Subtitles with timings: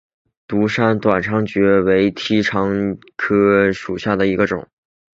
[0.47, 4.67] 独山短肠蕨为蹄盖蕨科短肠蕨属下的一个种。